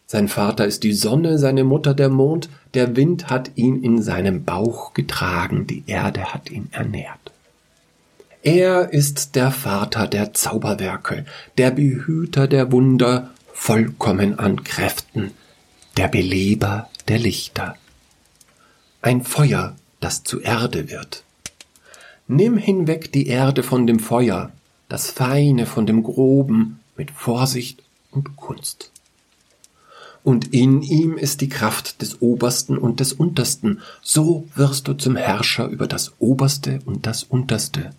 Sein 0.08 0.28
Vater 0.28 0.66
ist 0.66 0.84
die 0.84 0.94
Sonne, 0.94 1.40
seine 1.40 1.64
Mutter 1.64 1.94
der 1.94 2.10
Mond, 2.10 2.50
der 2.74 2.96
Wind 2.96 3.30
hat 3.30 3.52
ihn 3.56 3.82
in 3.82 4.02
seinem 4.02 4.44
Bauch 4.44 4.94
getragen, 4.94 5.66
die 5.68 5.84
Erde 5.88 6.34
hat 6.34 6.52
ihn 6.52 6.70
ernährt. 6.72 7.32
Er 8.44 8.94
ist 8.94 9.36
der 9.36 9.50
Vater 9.50 10.08
der 10.08 10.34
Zauberwerke, 10.34 11.26
der 11.58 11.72
Behüter 11.72 12.48
der 12.48 12.72
Wunder 12.72 13.32
vollkommen 13.52 14.38
an 14.38 14.64
Kräften, 14.64 15.32
der 15.98 16.10
Beleber 16.10 16.90
der 17.08 17.18
Lichter. 17.18 17.76
Ein 19.06 19.24
Feuer, 19.24 19.76
das 20.00 20.24
zu 20.24 20.42
Erde 20.42 20.90
wird. 20.90 21.24
Nimm 22.28 22.58
hinweg 22.58 23.12
die 23.12 23.28
Erde 23.28 23.62
von 23.62 23.86
dem 23.86 24.00
Feuer, 24.00 24.52
das 24.90 25.12
Feine 25.12 25.68
von 25.68 25.86
dem 25.86 26.02
Groben, 26.02 26.80
mit 26.98 27.12
Vorsicht 27.12 27.84
und 28.10 28.36
Kunst. 28.36 28.90
Und 30.24 30.56
in 30.56 30.82
ihm 30.82 31.18
ist 31.18 31.42
die 31.42 31.50
Kraft 31.50 32.02
des 32.02 32.20
Obersten 32.20 32.80
und 32.80 33.00
des 33.00 33.14
Untersten, 33.14 33.80
so 34.02 34.48
wirst 34.56 34.88
du 34.88 34.96
zum 34.96 35.16
Herrscher 35.16 35.68
über 35.68 35.86
das 35.86 36.14
Oberste 36.18 36.80
und 36.86 37.06
das 37.06 37.22
Unterste 37.24 37.92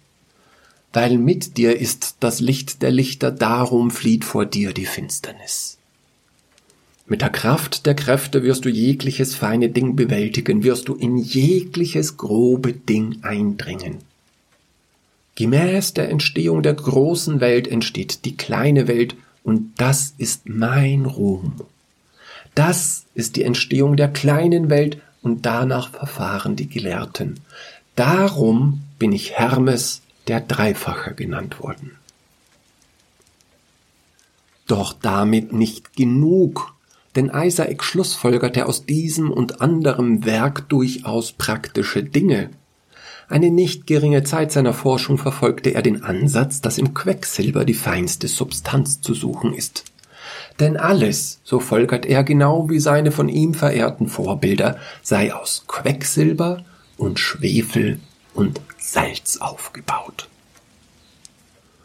weil 0.96 1.18
mit 1.18 1.58
dir 1.58 1.78
ist 1.78 2.16
das 2.20 2.40
Licht 2.40 2.80
der 2.80 2.90
Lichter, 2.90 3.30
darum 3.30 3.90
flieht 3.90 4.25
vor 4.25 4.46
dir 4.46 4.72
die 4.72 4.86
Finsternis. 4.86 5.75
Mit 7.08 7.22
der 7.22 7.30
Kraft 7.30 7.86
der 7.86 7.94
Kräfte 7.94 8.42
wirst 8.42 8.64
du 8.64 8.68
jegliches 8.68 9.36
feine 9.36 9.68
Ding 9.68 9.94
bewältigen, 9.94 10.64
wirst 10.64 10.88
du 10.88 10.94
in 10.94 11.16
jegliches 11.16 12.16
grobe 12.16 12.72
Ding 12.72 13.18
eindringen. 13.22 13.98
Gemäß 15.36 15.94
der 15.94 16.08
Entstehung 16.08 16.62
der 16.62 16.75
großen 16.75 17.40
Welt 17.40 17.68
entsteht 17.68 18.25
die 18.25 18.36
kleine 18.36 18.88
Welt, 18.88 19.14
und 19.44 19.75
das 19.76 20.14
ist 20.18 20.48
mein 20.48 21.04
Ruhm. 21.04 21.52
Das 22.56 23.04
ist 23.14 23.36
die 23.36 23.44
Entstehung 23.44 23.96
der 23.96 24.08
kleinen 24.08 24.68
Welt, 24.70 25.00
und 25.22 25.46
danach 25.46 25.90
verfahren 25.90 26.56
die 26.56 26.68
Gelehrten. 26.68 27.38
Darum 27.94 28.82
bin 28.98 29.12
ich 29.12 29.32
Hermes, 29.32 30.02
der 30.26 30.40
Dreifache 30.40 31.14
genannt 31.14 31.60
worden. 31.60 31.92
Doch 34.66 34.92
damit 34.92 35.52
nicht 35.52 35.94
genug, 35.94 36.75
denn 37.16 37.30
Isaac 37.35 37.82
schlussfolgerte 37.82 38.66
aus 38.66 38.87
diesem 38.87 39.30
und 39.30 39.61
anderem 39.61 40.25
Werk 40.25 40.68
durchaus 40.68 41.32
praktische 41.32 42.04
Dinge. 42.04 42.50
Eine 43.28 43.50
nicht 43.50 43.87
geringe 43.87 44.23
Zeit 44.23 44.52
seiner 44.52 44.73
Forschung 44.73 45.18
verfolgte 45.18 45.70
er 45.70 45.82
den 45.82 46.04
Ansatz, 46.04 46.61
dass 46.61 46.78
im 46.78 46.94
Quecksilber 46.94 47.64
die 47.64 47.75
feinste 47.75 48.28
Substanz 48.28 49.00
zu 49.00 49.14
suchen 49.14 49.52
ist. 49.52 49.85
Denn 50.61 50.76
alles, 50.76 51.40
so 51.42 51.58
folgert 51.58 52.06
er 52.06 52.23
genau 52.23 52.70
wie 52.70 52.78
seine 52.78 53.11
von 53.11 53.28
ihm 53.28 53.54
verehrten 53.54 54.08
Vorbilder, 54.08 54.78
sei 55.02 55.35
aus 55.35 55.64
Quecksilber 55.66 56.64
und 56.96 57.18
Schwefel 57.18 58.00
und 58.35 58.61
Salz 58.78 59.38
aufgebaut. 59.38 60.28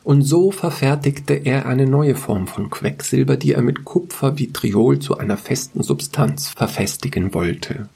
Und 0.04 0.24
so 0.24 0.52
verfertigte 0.52 1.34
er 1.34 1.68
eine 1.68 1.86
neue 1.86 2.16
Form 2.16 2.48
von 2.48 2.70
Quecksilber, 2.70 3.38
die 3.38 3.54
er 3.54 3.62
mit 3.62 3.86
Kupfervitriol 3.86 5.00
zu 5.00 5.18
einer 5.18 5.38
festen 5.38 5.84
Substanz 5.84 6.50
verfestigen 6.50 7.34
wollte. 7.34 7.88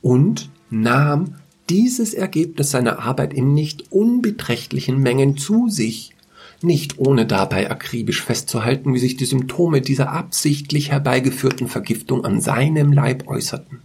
Und 0.00 0.48
nahm 0.70 1.34
dieses 1.68 2.14
Ergebnis 2.14 2.70
seiner 2.70 3.00
Arbeit 3.00 3.34
in 3.34 3.54
nicht 3.54 3.92
unbeträchtlichen 3.92 4.98
Mengen 4.98 5.36
zu 5.36 5.68
sich, 5.68 6.14
nicht 6.62 6.98
ohne 6.98 7.26
dabei 7.26 7.70
akribisch 7.70 8.22
festzuhalten, 8.22 8.94
wie 8.94 8.98
sich 8.98 9.16
die 9.16 9.24
Symptome 9.24 9.80
dieser 9.80 10.10
absichtlich 10.12 10.90
herbeigeführten 10.90 11.68
Vergiftung 11.68 12.24
an 12.24 12.40
seinem 12.40 12.92
Leib 12.92 13.28
äußerten. 13.28 13.80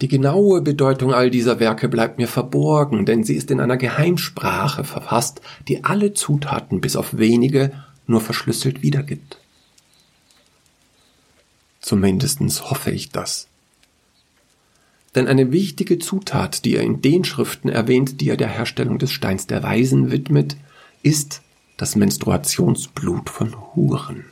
Die 0.00 0.08
genaue 0.08 0.62
Bedeutung 0.62 1.12
all 1.12 1.28
dieser 1.28 1.58
Werke 1.58 1.88
bleibt 1.88 2.18
mir 2.18 2.28
verborgen, 2.28 3.04
denn 3.04 3.24
sie 3.24 3.34
ist 3.34 3.50
in 3.50 3.60
einer 3.60 3.76
Geheimsprache 3.76 4.84
verfasst, 4.84 5.40
die 5.66 5.84
alle 5.84 6.14
Zutaten 6.14 6.80
bis 6.80 6.94
auf 6.94 7.18
wenige 7.18 7.72
nur 8.06 8.20
verschlüsselt 8.20 8.82
wiedergibt. 8.82 9.38
Zumindestens 11.80 12.70
hoffe 12.70 12.90
ich 12.90 13.10
das. 13.10 13.48
Denn 15.14 15.26
eine 15.26 15.52
wichtige 15.52 15.98
Zutat, 15.98 16.64
die 16.64 16.76
er 16.76 16.82
in 16.82 17.02
den 17.02 17.24
Schriften 17.24 17.68
erwähnt, 17.68 18.20
die 18.20 18.28
er 18.28 18.36
der 18.36 18.48
Herstellung 18.48 18.98
des 18.98 19.10
Steins 19.10 19.46
der 19.46 19.62
Weisen 19.62 20.12
widmet, 20.12 20.56
ist 21.02 21.42
das 21.76 21.96
Menstruationsblut 21.96 23.30
von 23.30 23.54
Huren. 23.74 24.26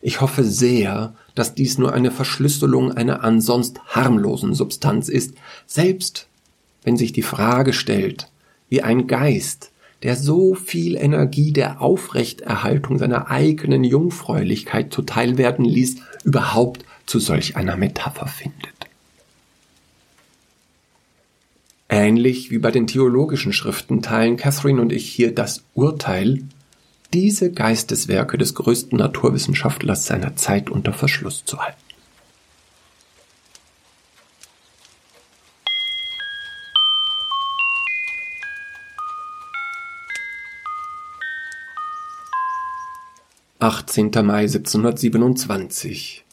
Ich 0.00 0.20
hoffe 0.20 0.44
sehr, 0.44 1.14
dass 1.36 1.54
dies 1.54 1.78
nur 1.78 1.92
eine 1.92 2.10
Verschlüsselung 2.10 2.90
einer 2.92 3.22
ansonst 3.22 3.78
harmlosen 3.86 4.54
Substanz 4.54 5.08
ist, 5.08 5.34
selbst 5.66 6.26
wenn 6.82 6.96
sich 6.96 7.12
die 7.12 7.22
Frage 7.22 7.72
stellt, 7.72 8.28
wie 8.68 8.82
ein 8.82 9.06
Geist, 9.06 9.70
der 10.02 10.16
so 10.16 10.54
viel 10.54 10.96
Energie 10.96 11.52
der 11.52 11.80
Aufrechterhaltung 11.80 12.98
seiner 12.98 13.30
eigenen 13.30 13.84
Jungfräulichkeit 13.84 14.92
zuteil 14.92 15.38
werden 15.38 15.64
ließ, 15.64 15.96
überhaupt 16.24 16.84
zu 17.06 17.18
solch 17.18 17.56
einer 17.56 17.76
Metapher 17.76 18.26
findet. 18.26 18.72
Ähnlich 21.88 22.50
wie 22.50 22.58
bei 22.58 22.70
den 22.70 22.86
theologischen 22.86 23.52
Schriften 23.52 24.02
teilen 24.02 24.36
Catherine 24.36 24.80
und 24.80 24.92
ich 24.92 25.08
hier 25.08 25.34
das 25.34 25.62
Urteil, 25.74 26.40
diese 27.12 27.50
Geisteswerke 27.52 28.38
des 28.38 28.54
größten 28.54 28.98
Naturwissenschaftlers 28.98 30.06
seiner 30.06 30.36
Zeit 30.36 30.70
unter 30.70 30.92
Verschluss 30.92 31.44
zu 31.44 31.58
halten. 31.58 31.78
Achtzehnter 43.58 44.22
Mai 44.22 44.42
1727 44.42 46.26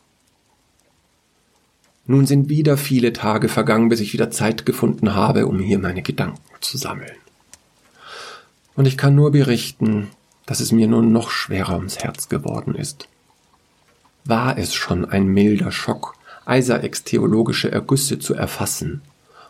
nun 2.05 2.25
sind 2.25 2.49
wieder 2.49 2.75
viele 2.75 3.13
Tage 3.13 3.47
vergangen, 3.47 3.87
bis 3.89 4.01
ich 4.01 4.11
wieder 4.11 4.29
Zeit 4.29 4.65
gefunden 4.65 5.15
habe, 5.15 5.47
um 5.47 5.59
hier 5.59 5.79
meine 5.79 6.01
Gedanken 6.01 6.41
zu 6.59 6.77
sammeln. 6.77 7.15
Und 8.75 8.87
ich 8.87 8.97
kann 8.97 9.15
nur 9.15 9.31
berichten, 9.31 10.09
dass 10.45 10.59
es 10.59 10.71
mir 10.71 10.87
nun 10.87 11.11
noch 11.11 11.29
schwerer 11.29 11.75
ums 11.75 11.99
Herz 11.99 12.29
geworden 12.29 12.75
ist. 12.75 13.07
War 14.25 14.57
es 14.57 14.73
schon 14.73 15.05
ein 15.05 15.25
milder 15.25 15.71
Schock, 15.71 16.15
Isaacs 16.47 17.03
theologische 17.03 17.71
Ergüsse 17.71 18.19
zu 18.19 18.33
erfassen 18.33 19.01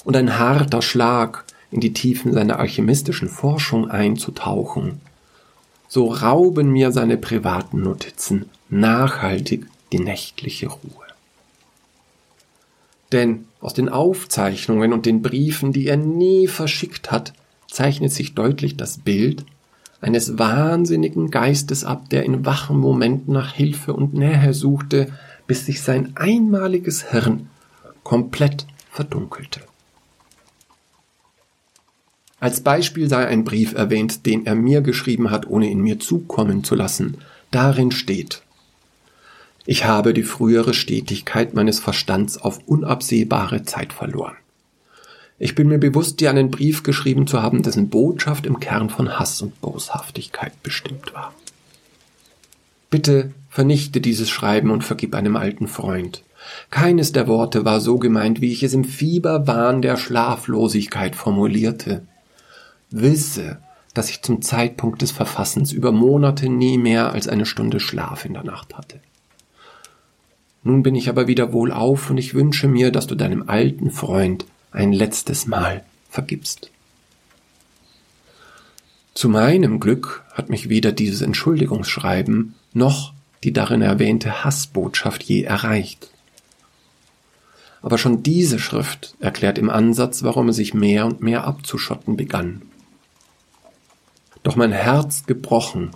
und 0.04 0.16
ein 0.16 0.38
harter 0.38 0.82
Schlag 0.82 1.46
in 1.72 1.80
die 1.80 1.94
Tiefen 1.94 2.34
seiner 2.34 2.60
alchemistischen 2.60 3.30
Forschung 3.30 3.90
einzutauchen, 3.90 5.02
so 5.88 6.08
rauben 6.08 6.72
mir 6.72 6.92
seine 6.92 7.18
privaten 7.18 7.82
Notizen 7.82 8.50
nachhaltig 8.70 9.68
die 9.92 10.00
nächtliche 10.00 10.68
Ruhe. 10.68 11.04
Denn 13.12 13.46
aus 13.62 13.74
den 13.74 13.90
Aufzeichnungen 13.90 14.92
und 14.92 15.06
den 15.06 15.22
Briefen, 15.22 15.72
die 15.72 15.88
er 15.88 15.98
nie 15.98 16.48
verschickt 16.48 17.12
hat, 17.12 17.34
zeichnet 17.70 18.12
sich 18.12 18.34
deutlich 18.34 18.76
das 18.76 18.98
Bild 18.98 19.46
eines 20.04 20.38
wahnsinnigen 20.38 21.32
Geistes 21.32 21.84
ab, 21.84 22.10
der 22.10 22.24
in 22.24 22.46
wachen 22.46 22.78
Momenten 22.78 23.34
nach 23.34 23.54
Hilfe 23.54 23.94
und 23.94 24.14
Nähe 24.14 24.54
suchte, 24.54 25.12
bis 25.48 25.66
sich 25.66 25.82
sein 25.82 26.14
einmaliges 26.16 27.12
Hirn 27.12 27.50
komplett 28.04 28.68
verdunkelte. 28.92 29.62
Als 32.40 32.62
Beispiel 32.62 33.10
sei 33.10 33.26
ein 33.26 33.46
Brief 33.46 33.74
erwähnt, 33.74 34.26
den 34.26 34.46
er 34.46 34.56
mir 34.56 34.82
geschrieben 34.82 35.32
hat, 35.32 35.48
ohne 35.48 35.70
ihn 35.70 35.80
mir 35.80 36.00
zukommen 36.00 36.64
zu 36.64 36.76
lassen. 36.76 37.18
Darin 37.52 37.92
steht 37.92 38.44
ich 39.66 39.86
habe 39.86 40.14
die 40.14 40.24
frühere 40.24 40.74
Stetigkeit 40.74 41.54
meines 41.54 41.80
Verstands 41.80 42.38
auf 42.38 42.60
unabsehbare 42.68 43.64
Zeit 43.64 43.94
verloren. 43.94 44.36
Ich 45.40 45.56
bin 45.56 45.68
mir 45.68 45.80
bewusst, 45.80 46.20
dir 46.20 46.30
einen 46.30 46.52
Brief 46.52 46.84
geschrieben 46.84 47.28
zu 47.28 47.42
haben, 47.42 47.64
dessen 47.64 47.90
Botschaft 47.90 48.46
im 48.46 48.60
Kern 48.60 48.90
von 48.90 49.18
Hass 49.20 49.42
und 49.42 49.60
Boshaftigkeit 49.62 50.62
bestimmt 50.64 51.14
war. 51.14 51.34
Bitte 52.90 53.32
vernichte 53.50 54.02
dieses 54.02 54.30
Schreiben 54.30 54.70
und 54.70 54.84
vergib 54.84 55.16
einem 55.16 55.36
alten 55.36 55.68
Freund. 55.68 56.24
Keines 56.70 57.12
der 57.12 57.28
Worte 57.28 57.66
war 57.66 57.80
so 57.80 57.98
gemeint, 57.98 58.42
wie 58.42 58.52
ich 58.52 58.64
es 58.64 58.74
im 58.74 58.84
Fieberwahn 58.84 59.82
der 59.82 59.98
Schlaflosigkeit 59.98 61.16
formulierte. 61.16 62.06
Wisse, 62.92 63.58
dass 63.94 64.10
ich 64.10 64.22
zum 64.22 64.42
Zeitpunkt 64.42 65.02
des 65.02 65.12
Verfassens 65.12 65.72
über 65.72 65.92
Monate 65.92 66.50
nie 66.50 66.78
mehr 66.78 67.12
als 67.12 67.28
eine 67.28 67.46
Stunde 67.46 67.80
Schlaf 67.80 68.26
in 68.26 68.34
der 68.34 68.44
Nacht 68.44 68.76
hatte. 68.76 69.00
Nun 70.64 70.84
bin 70.84 70.96
ich 70.96 71.10
aber 71.10 71.28
wieder 71.28 71.52
wohlauf 71.54 72.10
und 72.10 72.18
ich 72.18 72.34
wünsche 72.34 72.68
mir, 72.68 72.92
dass 72.92 73.08
du 73.08 73.16
deinem 73.16 73.50
alten 73.50 73.92
Freund 73.92 74.46
ein 74.74 74.92
letztes 74.92 75.48
Mal 75.48 75.84
vergibst. 76.10 76.70
Zu 79.14 79.30
meinem 79.30 79.80
Glück 79.80 80.24
hat 80.34 80.50
mich 80.50 80.70
weder 80.70 80.92
dieses 80.92 81.22
Entschuldigungsschreiben 81.22 82.56
noch 82.74 83.14
die 83.44 83.54
darin 83.54 83.82
erwähnte 83.82 84.44
Hassbotschaft 84.44 85.24
je 85.24 85.44
erreicht. 85.44 86.10
Aber 87.82 87.98
schon 87.98 88.24
diese 88.24 88.60
Schrift 88.60 89.16
erklärt 89.20 89.58
im 89.58 89.70
Ansatz, 89.70 90.24
warum 90.24 90.48
er 90.48 90.54
sich 90.54 90.74
mehr 90.74 91.06
und 91.06 91.22
mehr 91.22 91.44
abzuschotten 91.44 92.16
begann. 92.16 92.62
Doch 94.42 94.56
mein 94.56 94.72
Herz 94.72 95.26
gebrochen 95.26 95.92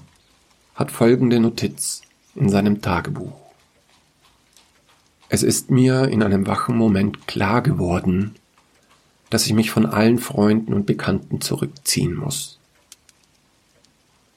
hat 0.76 0.92
folgende 0.92 1.40
Notiz 1.40 2.02
in 2.36 2.50
seinem 2.50 2.82
Tagebuch. 2.82 3.34
Es 5.30 5.44
ist 5.44 5.72
mir 5.72 6.08
in 6.10 6.24
einem 6.24 6.48
wachen 6.48 6.78
Moment 6.78 7.28
klar 7.28 7.62
geworden, 7.62 8.36
dass 9.30 9.46
ich 9.46 9.54
mich 9.54 9.72
von 9.72 9.86
allen 9.86 10.20
Freunden 10.20 10.74
und 10.74 10.86
Bekannten 10.86 11.42
zurückziehen 11.42 12.16
muss. 12.16 12.60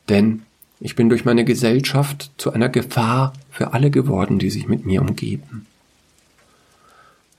Denn 0.08 0.42
ich 0.80 0.96
bin 0.96 1.08
durch 1.08 1.24
meine 1.24 1.44
Gesellschaft 1.44 2.30
zu 2.36 2.52
einer 2.52 2.68
Gefahr 2.68 3.32
für 3.50 3.72
alle 3.74 3.90
geworden, 3.90 4.38
die 4.38 4.50
sich 4.50 4.66
mit 4.66 4.86
mir 4.86 5.02
umgeben. 5.02 5.66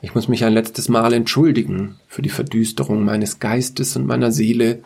Ich 0.02 0.16
muss 0.16 0.28
mich 0.28 0.46
ein 0.46 0.54
letztes 0.54 0.90
Mal 0.90 1.14
entschuldigen 1.14 1.98
für 2.08 2.22
die 2.22 2.30
Verdüsterung 2.30 3.04
meines 3.04 3.40
Geistes 3.40 3.96
und 3.96 4.06
meiner 4.06 4.32
Seele, 4.32 4.84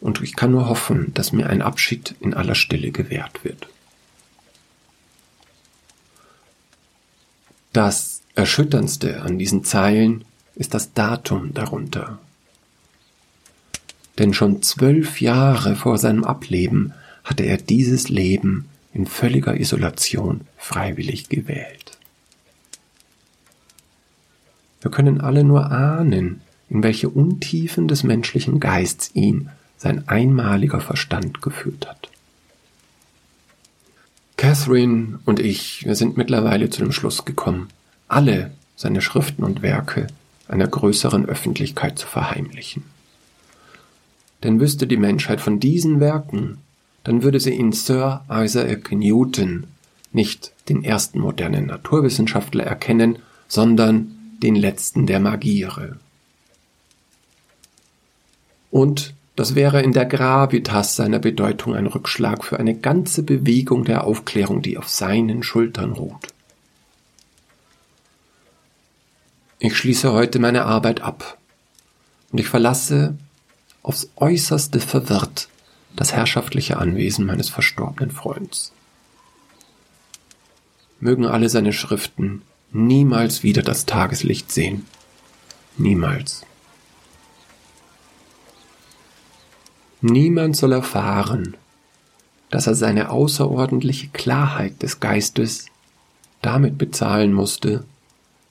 und 0.00 0.22
ich 0.22 0.36
kann 0.36 0.52
nur 0.52 0.68
hoffen, 0.68 1.12
dass 1.14 1.32
mir 1.32 1.48
ein 1.48 1.60
Abschied 1.60 2.14
in 2.20 2.32
aller 2.32 2.54
Stille 2.54 2.92
gewährt 2.92 3.42
wird. 3.42 3.68
Das 7.72 8.22
Erschütterndste 8.34 9.22
an 9.22 9.38
diesen 9.38 9.64
Zeilen 9.64 10.24
ist 10.58 10.74
das 10.74 10.92
Datum 10.92 11.54
darunter. 11.54 12.18
Denn 14.18 14.34
schon 14.34 14.62
zwölf 14.62 15.20
Jahre 15.20 15.76
vor 15.76 15.96
seinem 15.96 16.24
Ableben 16.24 16.92
hatte 17.22 17.44
er 17.44 17.56
dieses 17.56 18.08
Leben 18.08 18.68
in 18.92 19.06
völliger 19.06 19.58
Isolation 19.58 20.40
freiwillig 20.56 21.28
gewählt. 21.28 21.96
Wir 24.80 24.90
können 24.90 25.20
alle 25.20 25.44
nur 25.44 25.70
ahnen, 25.70 26.40
in 26.68 26.82
welche 26.82 27.08
Untiefen 27.08 27.86
des 27.86 28.02
menschlichen 28.02 28.58
Geists 28.58 29.10
ihn 29.14 29.50
sein 29.76 30.08
einmaliger 30.08 30.80
Verstand 30.80 31.40
geführt 31.40 31.86
hat. 31.88 32.10
Catherine 34.36 35.20
und 35.24 35.38
ich, 35.38 35.84
wir 35.84 35.94
sind 35.94 36.16
mittlerweile 36.16 36.70
zu 36.70 36.80
dem 36.80 36.92
Schluss 36.92 37.24
gekommen, 37.24 37.68
alle 38.08 38.52
seine 38.76 39.02
Schriften 39.02 39.44
und 39.44 39.62
Werke 39.62 40.08
einer 40.48 40.66
größeren 40.66 41.26
Öffentlichkeit 41.26 41.98
zu 41.98 42.06
verheimlichen. 42.06 42.84
Denn 44.42 44.60
wüsste 44.60 44.86
die 44.86 44.96
Menschheit 44.96 45.40
von 45.40 45.60
diesen 45.60 46.00
Werken, 46.00 46.58
dann 47.04 47.22
würde 47.22 47.40
sie 47.40 47.54
in 47.54 47.72
Sir 47.72 48.24
Isaac 48.30 48.92
Newton 48.92 49.66
nicht 50.12 50.52
den 50.68 50.84
ersten 50.84 51.20
modernen 51.20 51.66
Naturwissenschaftler 51.66 52.64
erkennen, 52.64 53.18
sondern 53.46 54.14
den 54.42 54.54
letzten 54.54 55.06
der 55.06 55.20
Magiere. 55.20 55.96
Und 58.70 59.14
das 59.36 59.54
wäre 59.54 59.82
in 59.82 59.92
der 59.92 60.06
Gravitas 60.06 60.96
seiner 60.96 61.18
Bedeutung 61.18 61.74
ein 61.74 61.86
Rückschlag 61.86 62.44
für 62.44 62.58
eine 62.58 62.74
ganze 62.74 63.22
Bewegung 63.22 63.84
der 63.84 64.04
Aufklärung, 64.04 64.62
die 64.62 64.76
auf 64.78 64.88
seinen 64.88 65.42
Schultern 65.42 65.92
ruht. 65.92 66.34
Ich 69.68 69.76
schließe 69.76 70.14
heute 70.14 70.38
meine 70.38 70.64
Arbeit 70.64 71.02
ab 71.02 71.36
und 72.32 72.38
ich 72.38 72.48
verlasse 72.48 73.18
aufs 73.82 74.08
äußerste 74.16 74.80
verwirrt 74.80 75.50
das 75.94 76.14
herrschaftliche 76.14 76.78
Anwesen 76.78 77.26
meines 77.26 77.50
verstorbenen 77.50 78.10
Freunds. 78.10 78.72
Mögen 81.00 81.26
alle 81.26 81.50
seine 81.50 81.74
Schriften 81.74 82.40
niemals 82.72 83.42
wieder 83.42 83.60
das 83.60 83.84
Tageslicht 83.84 84.50
sehen. 84.50 84.86
Niemals. 85.76 86.46
Niemand 90.00 90.56
soll 90.56 90.72
erfahren, 90.72 91.58
dass 92.48 92.66
er 92.66 92.74
seine 92.74 93.10
außerordentliche 93.10 94.08
Klarheit 94.08 94.82
des 94.82 94.98
Geistes 94.98 95.66
damit 96.40 96.78
bezahlen 96.78 97.34
musste, 97.34 97.84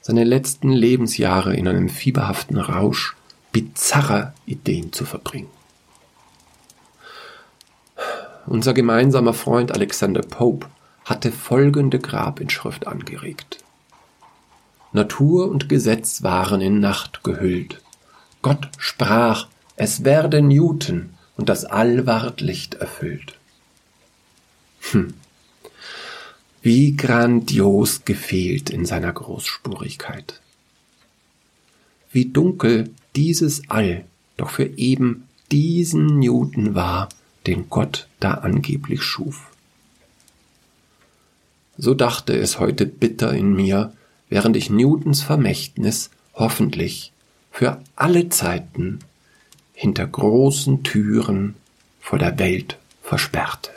seine 0.08 0.24
letzten 0.24 0.72
Lebensjahre 0.72 1.54
in 1.54 1.67
einem 1.67 1.89
fieberhaften 1.89 2.58
Rausch 2.58 3.17
bizarrer 3.52 4.34
Ideen 4.46 4.93
zu 4.93 5.04
verbringen. 5.04 5.50
Unser 8.46 8.74
gemeinsamer 8.74 9.34
Freund 9.34 9.74
Alexander 9.74 10.22
Pope 10.22 10.67
hatte 11.04 11.34
folgende 11.34 12.00
Grabinschrift 12.00 12.88
angeregt. 12.88 13.58
Natur 14.93 15.52
und 15.52 15.67
Gesetz 15.67 16.24
waren 16.24 16.62
in 16.62 16.80
Nacht 16.80 17.26
gehüllt. 17.26 17.82
Gott 18.41 18.70
sprach, 18.78 19.48
es 19.76 20.06
werde 20.06 20.41
Newton, 20.41 21.10
und 21.36 21.50
das 21.50 21.65
All 21.65 22.08
ward 22.08 22.39
Licht 22.39 22.76
erfüllt. 22.76 23.38
Hm. 24.91 25.15
Wie 26.68 26.98
grandios 26.98 28.04
gefehlt 28.04 28.70
in 28.70 28.86
seiner 28.86 29.14
Großspurigkeit. 29.14 30.42
Wie 32.12 32.26
dunkel 32.26 32.90
dieses 33.16 33.70
All 33.70 34.04
doch 34.36 34.50
für 34.50 34.66
eben 34.78 35.30
diesen 35.50 36.20
Newton 36.20 36.76
war, 36.76 37.08
den 37.46 37.70
Gott 37.70 38.10
da 38.20 38.34
angeblich 38.34 39.02
schuf. 39.02 39.50
So 41.78 41.94
dachte 41.94 42.38
es 42.38 42.60
heute 42.60 42.86
bitter 42.86 43.32
in 43.32 43.56
mir, 43.56 43.94
während 44.28 44.58
ich 44.58 44.70
Newtons 44.70 45.22
Vermächtnis 45.22 46.10
hoffentlich 46.34 47.14
für 47.50 47.82
alle 47.96 48.28
Zeiten 48.28 49.00
hinter 49.72 50.06
großen 50.06 50.84
Türen 50.84 51.56
vor 52.02 52.20
der 52.20 52.38
Welt 52.40 52.78
versperrte. 53.04 53.77